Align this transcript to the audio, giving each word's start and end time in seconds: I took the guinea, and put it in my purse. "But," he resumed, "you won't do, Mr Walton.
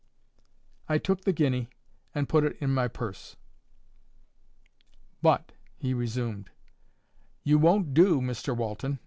I 0.89 0.97
took 0.97 1.25
the 1.25 1.31
guinea, 1.31 1.69
and 2.15 2.27
put 2.27 2.43
it 2.43 2.57
in 2.59 2.71
my 2.71 2.87
purse. 2.87 3.35
"But," 5.21 5.51
he 5.77 5.93
resumed, 5.93 6.49
"you 7.43 7.59
won't 7.59 7.93
do, 7.93 8.19
Mr 8.19 8.57
Walton. 8.57 8.97